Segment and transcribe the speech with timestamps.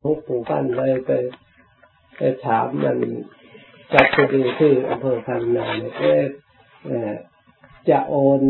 [0.00, 1.10] หลวงปู่ฟันเลยไป
[2.16, 2.98] ไปถามมัน
[3.92, 6.14] จัดคดีที่อำเภอพันนาเนี่ยเอ๊
[7.90, 8.40] จะโอน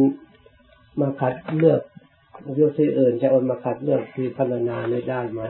[1.01, 1.83] มาคัดเลือก
[2.59, 5.43] ยุที่อื่นจะโอนมาคัดเลือกที่พันนาไม่ได้ไหม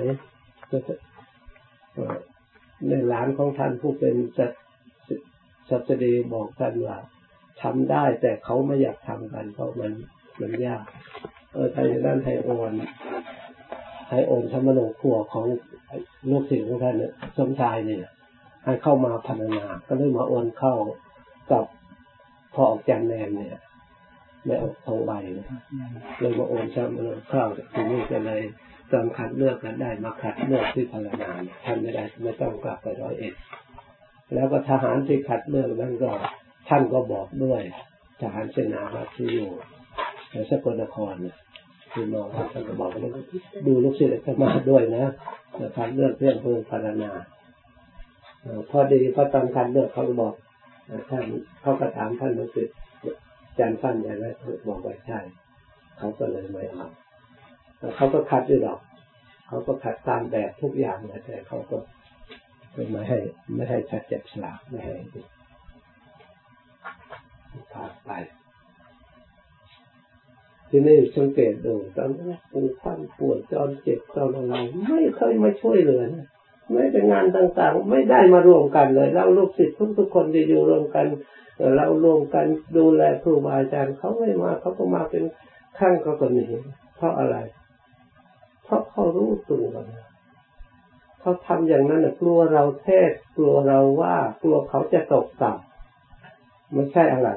[2.88, 4.50] ในหลานของท่านผู้เป็นจัด
[5.68, 6.96] สัตดีบอกท่านว่า
[7.62, 9.92] ทำได้แต่เขาไม่อยากทำกันเพราะมัน
[10.40, 10.84] มันยาก
[11.52, 12.72] เออถ้าอย่างนั้นให้โอน
[14.08, 15.44] ให้โอนธรรมโนครัวของ
[16.30, 18.04] ลูกศิษย์ของท่านเนี่ยสมชายเนี่ย
[18.64, 20.74] ให้เข้ามาพัฒนา ก็เลยมาโอนเข้า
[21.52, 21.64] กับ
[22.54, 23.58] พ่อออกจันแนนเนี่ย
[24.46, 28.42] ในออกทองใบเลยมาโอนซ้ำเลยเข้าทีนี้ก็เลย
[28.90, 31.30] ตอนคัดเลือกกันได้มาคัดเลือกที่พารนา
[31.64, 33.34] ท่านไม่ได้ไม่ต้องกลับไปร้อยเอ็ด
[34.34, 36.10] แล้วก็ทหารที่คัดเลือกนั้นก็
[36.68, 37.62] ท่านก็บอกด้วย
[38.20, 38.82] ทหารเสนา
[39.16, 39.50] ที่อยู่
[40.32, 41.14] ในสกลนคร
[42.10, 43.10] เนี่ยคือน้องท่านก็บอกว่า
[43.66, 45.04] ดูลูกศิษย์จะมาด้วยนะ
[45.60, 47.10] นะครับเลือกเรื่องเพื่อพารณา
[48.70, 50.34] พอดีพอตอนคัดเลือกเขาบอก
[51.10, 51.24] ท่าน
[51.60, 52.76] เขาก็ถามท่านลูกศิษย์
[53.58, 54.34] จันฟันอย่างนั้น
[54.68, 55.18] บอกว่าใช่
[55.98, 56.86] เขาก็เลยไม่เอา
[57.96, 58.80] เขาก็คัดด้วยดอก
[59.48, 61.76] เขาก็คัดตามแบบทุกอย่างนะแต่เขาก็
[62.90, 63.18] ไม่ให้
[63.54, 64.94] ไม่ให้ชัดเจ็บสลากไม่ให้
[67.72, 68.10] ผ่านไป
[70.70, 72.10] ที่นี่สังเกตดูตอน
[72.52, 74.54] ปูขั้นปวดจอนเจ็บตอนอะไร
[74.88, 76.26] ไม่เคยมาช่วยเหลือนะ
[76.72, 81.06] ไม่เป็นงานต่างๆ ไม่ได้มารวมกันเลยเราลูกศิษย์ทุกๆคนที่อยู่รวมกัน
[81.76, 82.46] เรารวมกัน
[82.76, 85.24] ดูแลครูบาอาจารย์เขาไม่มาเขาก็มาเป็น
[85.78, 86.46] ข้างก็คนนี้
[86.96, 87.36] เพราะอะไร
[88.64, 89.66] เพราะเขารู้ตัว
[91.20, 97.30] เขาทำอย่างนั้นกลัวเราเทศกลัวเราว่ากลัวเขาจะตกต่ำไม่ใช่อะไร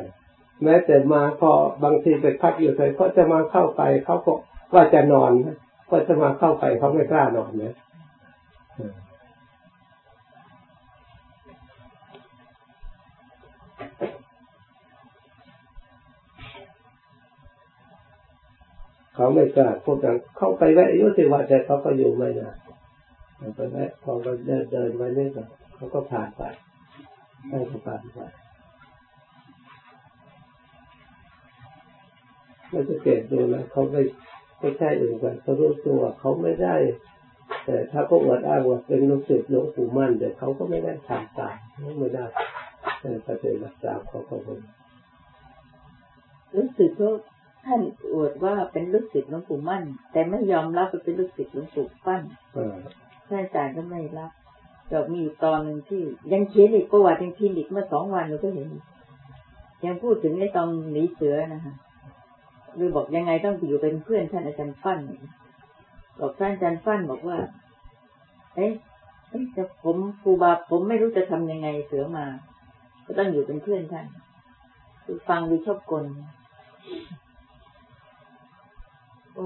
[0.63, 1.51] แม้แต่มาพอ
[1.83, 4.33] บางทีไปพักอยู่เลยเขาจะมาเข้าไปเขาก็
[4.73, 5.31] ว่าจะนอน
[5.89, 7.75] ก็จะมาเข้าไปเขาไม่กล้านอนนี่ย
[19.15, 22.57] เขาไม่กล้าพวกนั้นเข้าไปแวะยุติวัแต่เขาก็อยู่ไม่นาน
[23.55, 25.43] ไปแวะพอเราเดินเดินไปนี่ก็
[25.75, 26.43] เขาก็ผ่านไป
[27.49, 28.19] ให้เขาผ่านไป
[32.71, 34.01] เราจะเกิดดูแล้วเขาไม่
[34.59, 36.75] ไม่ใช่อื่นกันเขารู้ตัวเขาไม่ได้
[37.65, 41.55] แต่ถ้าเขาอวดอ้างว่าเป็นลูกศิษย์หลวงปู่มั่นแต่เขาก็ไม่ได้ทำตาม
[41.99, 42.25] ไม่ได้
[43.01, 44.55] แต่ปฏิบัติตามเขาก็ไม่
[46.55, 47.13] รู้สึกว่า
[47.65, 47.81] ท่าน
[48.13, 52.21] อวดว่าเป็นลูกศิษย์หลวงปู่มั่น แต่ไม่ยอมรับว่าเป็นลูกศิษย์หลวงปู่ปั้น
[53.27, 54.31] ท่านอาจารย์ก็ไม่รับ
[54.87, 56.03] แต่มีตอนหนึ่งที่
[56.33, 58.67] ยังเขียนอีกประวัติยังพิมพ์อีกเมื่อสองวันเราก็เห็น
[59.85, 61.75] ยังพูดถึงในตอนหนีเสือนะคะ
[62.75, 64.99] หรือบอกยังไงต้องอยู่เป็นเพื่อนท่านอาจารย์ฟั่น
[66.19, 67.37] บอกท่านอาจารย์ฟั่นบอกว่า
[68.55, 68.71] เอ๊ะ
[69.55, 72.25] จะผมครูบาผมไม่รู้จะทำยังไงเสือมา
[73.05, 74.05] ก็ต้องอยู่เป็นเพื่อนท่าน
[75.03, 76.05] คือฟังดูชอบกล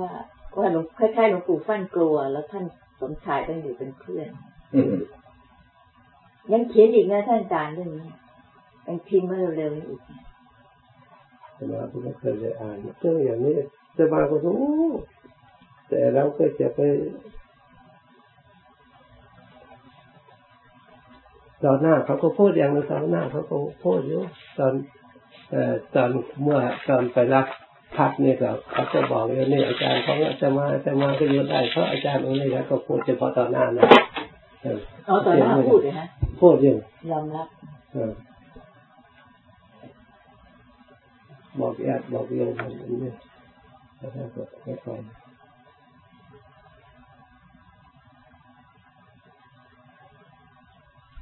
[0.01, 0.11] ว่า
[0.57, 2.63] ว่าหลวงคล้ายๆหลวงปู่ฟั่นกลัว แล้วท่าน
[2.99, 4.27] สมชายต้องอยู่เป็นเพื่อน
[6.51, 8.07] ยังเขียนอีกนะท่านอาจารย์เรื่องนี้
[8.87, 10.01] ยังพิมพ์มาเร็วๆนี้อีก
[11.57, 13.57] สมาก็ไม่เคยได้อ่านเรื่องอย่างนี้
[13.97, 14.63] สมาก็รู้
[15.89, 16.79] แต่เราก็จะไป
[21.63, 24.21] ตอนหน้าเขาก็พูดอย่างนึงตอนหน้าเขาก็พูดอยู่
[24.59, 24.73] ตอน
[25.95, 26.09] ตอน
[26.41, 27.45] เมื่อตอนไปรับ
[27.97, 33.87] พักเนี่ยก็เขาจะบอกว่านี่อาจารย์เขาจะมาจะมาก็อยู่ได้เพราะอาจารย์องค์นี้แล้วก็พูดเฉพาะตอนหน้านะ
[35.07, 36.05] อ๋อตอนหน้าพูดเลยฮะ
[36.41, 36.75] พูดอยู่
[37.11, 37.47] ยอมรับ
[41.61, 43.11] บอกญาติบอกโยมอะไรนี้
[43.97, 44.99] แล้วก็ไม่ค่อย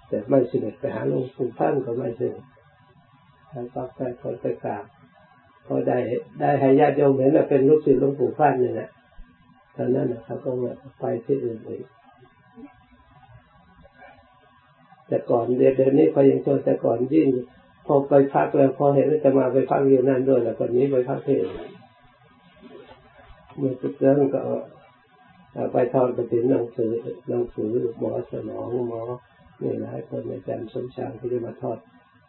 [0.08, 2.44] แต่ไม่สนิทไปหาหลวงปู่ท่านก็ไม่สนิท
[3.52, 4.86] ท่านก็ไปคนไปกราบ
[5.66, 5.98] พอได้
[6.40, 8.90] ได้ให้ญาติโยมเห็นว่าเป็นลูกศิษย์หลวงปู่ท่านเนี่ยนะ
[9.76, 10.50] ตอนนั้นเขาก็
[11.00, 11.84] ไปที่อื่นอีก
[15.08, 17.28] แต่ก่อนเดือนนี้พอยังโจแต่ก่อนยิ่ง
[17.86, 21.56] พอไปพักแล้วพอเห็นว่าจะมาไปพักอยู่นั่นด้วยแล้วคนนี้ไปพักที่อื่น
[23.58, 24.40] เมื่อสุดเรื่องก็
[25.74, 26.92] ไปทอดกระถินหนังสือ
[27.30, 29.02] หนังสือหมอสนองหมอ
[29.62, 31.78] นี่หลายคนอาจารย์สมชายที่ได้มาทอด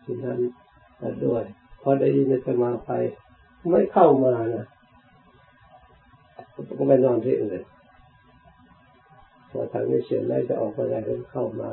[0.04, 0.38] ที่นั้น
[1.24, 1.44] ด้วย
[1.82, 2.90] พอได้ยินจะมาไป
[3.70, 4.66] ไม่เข้ามานะ
[6.78, 7.60] ก็ไปนอนที่อื่น
[9.50, 11.70] พอทางนี้เสียแล้วจะออกไปได้ก็เข้ามา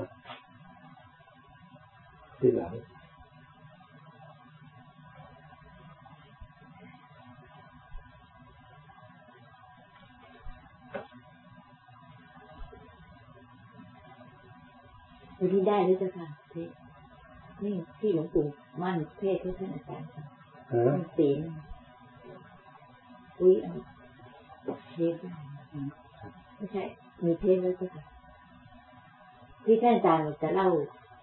[2.39, 2.73] ที่หลัง
[15.43, 16.71] วันนี้ได้หรือเปล่าเทศ
[17.63, 18.45] นี่ที่หลวงปู่
[18.81, 20.23] มั่นเทศที่ท่านอาจารย์ค่ะ
[21.17, 21.39] ศีล
[23.39, 23.55] อุ้ย
[24.91, 25.13] เทศ
[26.55, 26.83] ไม่ใช่
[27.23, 27.89] มีเทศแล้วจ้ะ
[29.63, 30.69] ที่ท่านอาจารย์จะเล่า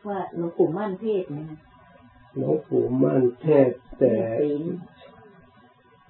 [0.08, 1.58] ว่าหลวงปู่มั่นเทศนะ
[2.36, 4.14] หลวงปู่มั่นเทศแต่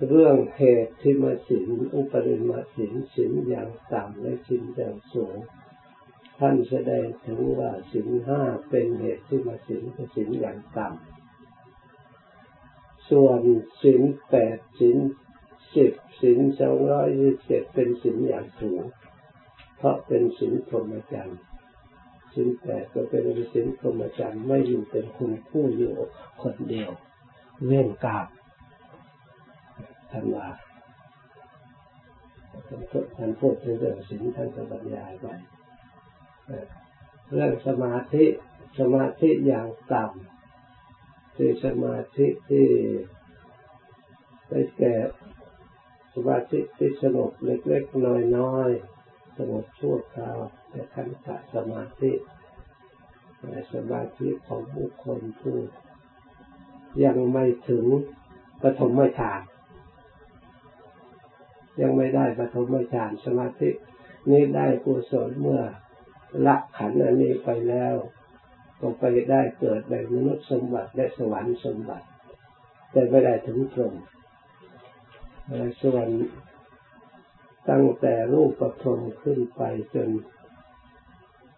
[0.08, 5.36] เรื่องเหตุที่มาสินอุปริมาสินสินอย่างต่ำและสินอย่างสูง
[6.38, 8.40] ท่านแสดงถึงว่าสินห้า
[8.70, 13.40] เป็นเหตุที่มาสินคือสินอย่างต่ำส่วน
[13.82, 14.00] สิน
[14.30, 14.96] แปดสิน
[15.76, 15.92] สิบ
[16.22, 18.82] สินสองร้อยยี่สิบเป็นสินอย่างสูง
[19.76, 21.40] เพราะเป็นสินพรหมจรรย์
[22.34, 25.94] สินแปดก็เป็นสินพรหมจรรย์ไม่อยู่เป็นคุณผู้อยู่
[26.42, 26.90] คนเดียว
[27.66, 28.26] เว้นกาบ
[30.10, 30.48] ท่านว่า
[33.16, 35.26] ท่านพูดถึงเรื่องสินท่านก็บรรยายไป
[37.32, 38.24] เรื่องสมาธิ
[38.78, 42.66] สมาธิอย่างต่ำคือสมาธิที่
[44.48, 44.94] ได้แก่
[46.14, 50.38] สมาธิที่สงบเล็กๆน้อยๆสงบชั่วคราว
[50.70, 52.12] แต่ขันธสมาธิ
[53.74, 55.58] สมาธิของบุคคลผู้
[57.04, 57.84] ยังไม่ถึง
[58.62, 59.42] ปฐมฌาน
[61.80, 63.70] ยังไม่ได้ปฐมฌานสมาธิ
[64.30, 65.62] นี้ได้กุศลเมื่อ
[66.46, 67.94] ละขันอันนี้ไปแล้ว
[68.80, 72.06] ก็ไปได้เกิดในมนุษย์สมบัติและสวรรค์สมบัติ
[72.90, 73.94] แต่ไม่ได้ถึงพรหม
[75.82, 76.08] ส่วน
[77.70, 79.62] ตั้งแต่รูปประพรมขึ้นไป
[79.94, 80.08] จน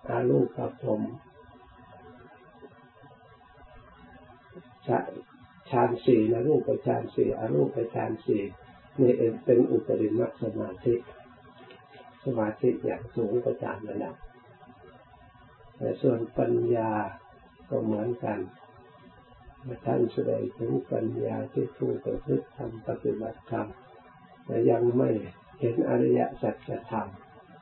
[0.08, 1.02] อารูปประพรม
[5.70, 8.42] ฌานสี่นะรูปฌานสี่อารูปฌานสี่
[9.00, 10.94] นี่เองเป็นอุปริมัสมาธิ
[12.24, 14.14] สมาธิอย่างสูงประจานระดับ
[15.80, 16.90] แต่ส่วนปัญญา
[17.68, 18.38] ก็เหมือนกัน
[19.84, 23.66] ท่านแสดงถึงปัญญาที่ผู้ประพฤติทำปฏิบัติธรรม
[24.44, 25.10] แต่ยังไม่
[25.60, 27.08] เห็นอริยสัจธรรม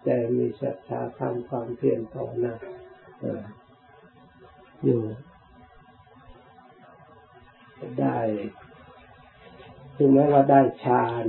[0.05, 2.55] แต่มีศรัทธาทำความเพียรต่อหน้า
[4.85, 5.03] อยู่
[8.01, 8.19] ได้
[9.97, 11.25] ถึงแม้ว่าได้ฌาน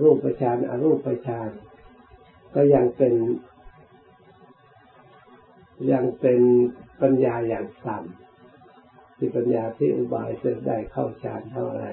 [0.00, 1.50] รูปฌานอรูปฌาน
[2.54, 3.14] ก็ยังเป็น
[5.92, 6.40] ยังเป็น
[7.02, 11.84] ปัญญาอย่างต่ำที่ปัญญาที่อุบายจะได้เข้าฌานเท่าไร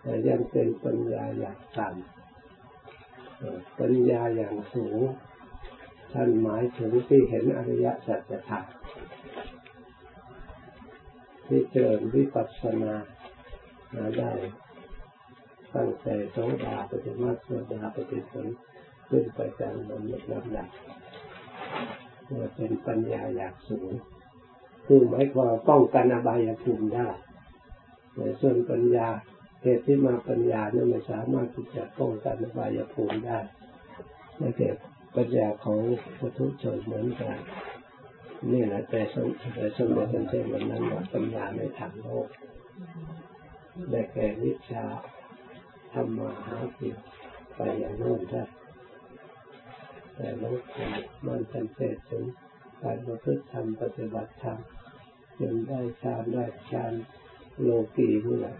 [0.00, 5.00] แต่ยังเป็นปัญญาอย่างต่ำปัญญาอย่างสูง
[6.12, 8.64] ท่านหมายถึงที่เห็นอริยสัจธรรม
[11.46, 14.32] ที่เจริญวิปัสสนาาได้
[15.74, 18.46] ตั้งแต่โสดาปฏิมาโสดาปฏิผล
[19.08, 20.68] ขึ้นไปตามลำดับลำดับ
[22.38, 23.92] ว่าเป็นปัญญาอยางสูง
[24.86, 27.08] คือหมายความป้องกันอบายภูมิได้
[28.14, 29.08] แต่ส่วนปัญญา
[29.62, 33.38] เหตุที่มาปัญญาเนี่ยไม่สามารถที่จะป้องกันอบายภูมิได้
[34.38, 34.76] ไม่เกิด
[35.16, 35.80] ปัญญาของ
[36.18, 37.38] พุทุชนเหมือนกัน
[38.52, 42.28] นี่แหละแต่สมแต่สมเด็จพระเจ้าวันนั้นว่าปัญญาในทางโลก
[43.90, 44.84] ได้แก่วิชา
[45.92, 46.96] ทำมาหากิน
[47.54, 48.42] ไปอย่างโน้นได้
[50.14, 50.60] แต่ลด
[51.26, 52.24] มันจำเป็นถึง
[52.82, 54.58] การประพฤติธรรมปฏิบัติธรรม
[55.40, 56.92] จนได้ฌานได้ฌาน
[57.62, 58.56] โลกีนี่แหละ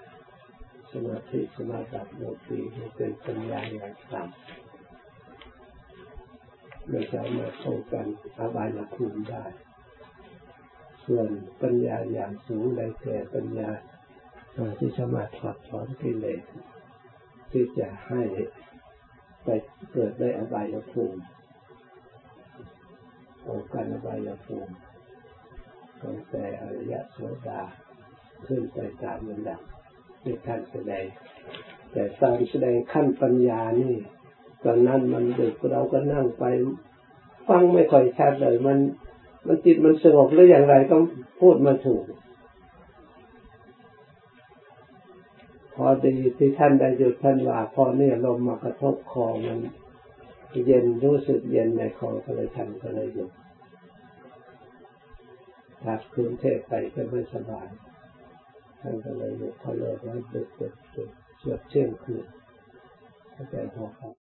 [0.93, 2.59] สมาธิสมาธิโลกี
[2.97, 4.33] เป็นปัญญาอย่างต่ำ
[6.89, 8.07] ไม่สามารถป้องกัน
[8.39, 9.45] อบายภูมิได้
[11.07, 11.29] ส่วน
[11.63, 13.71] ปัญญาอย่างสูงได้แก่ปัญญา
[14.79, 16.43] ที่สามารถถอดถอนกิเลส
[17.51, 18.23] ที่จะให้
[19.45, 19.49] ไป
[19.93, 21.21] เกิดได้อบายภูมิ
[23.51, 24.75] องการอบายภูมิ
[26.03, 27.17] ตั้งแต่อริยโส
[27.49, 27.63] ดา
[28.47, 29.61] ขึ้นไปตามลำดับ
[30.23, 31.05] ที่ท่านแสดง
[31.93, 33.95] แต่ตอนแสดงขั้นปัญญานี่
[34.65, 36.45] ตอนนั้นมันดึกเราก็นั่งไป
[37.49, 38.79] ฟังไม่ค่อยชัดเลย มัน
[39.47, 41.05] มันจิตมันสงบหรืออย่างไรต้อง
[41.41, 42.05] พูดมาถูก
[45.75, 49.59] พอดีที่ท่านได้หยุดท่านว่าพอเนี่ยลมมากระทบคอมัน
[50.67, 53.31] เย็นรู้สึกเย็นในคอก็เลยทำก็เลยหยุด
[55.83, 57.69] ถ้าคืนเทศไปก็ไม่สบาย
[58.81, 62.25] ท่านก็เลยหยุดเขาเลยว่าหยุดหยุดึกเชื่อเชื่องคืน
[63.33, 64.22] เข้าใจพอครับ